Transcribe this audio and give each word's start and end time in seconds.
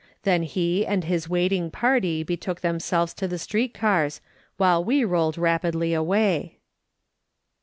Then 0.23 0.41
he 0.41 0.83
and 0.83 1.03
his 1.03 1.29
waiting 1.29 1.69
party 1.69 2.23
betook 2.23 2.61
themselves 2.61 3.13
to 3.13 3.27
the 3.27 3.37
street 3.37 3.75
cars, 3.75 4.19
while 4.57 4.83
we 4.83 5.03
rolled 5.05 5.37
rapidly 5.37 5.93
away. 5.93 6.57